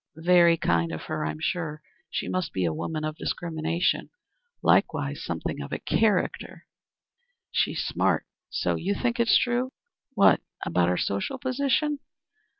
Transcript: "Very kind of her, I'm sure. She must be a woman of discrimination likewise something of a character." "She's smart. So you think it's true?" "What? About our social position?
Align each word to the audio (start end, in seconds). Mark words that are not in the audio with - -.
"Very 0.15 0.57
kind 0.57 0.91
of 0.91 1.03
her, 1.03 1.23
I'm 1.27 1.39
sure. 1.39 1.79
She 2.09 2.27
must 2.27 2.53
be 2.53 2.65
a 2.65 2.73
woman 2.73 3.03
of 3.05 3.17
discrimination 3.19 4.09
likewise 4.63 5.23
something 5.23 5.61
of 5.61 5.71
a 5.71 5.77
character." 5.77 6.65
"She's 7.51 7.83
smart. 7.83 8.25
So 8.49 8.73
you 8.73 8.95
think 8.95 9.19
it's 9.19 9.37
true?" 9.37 9.73
"What? 10.15 10.41
About 10.65 10.89
our 10.89 10.97
social 10.97 11.37
position? 11.37 11.99